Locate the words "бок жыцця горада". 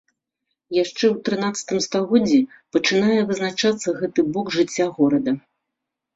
4.33-5.31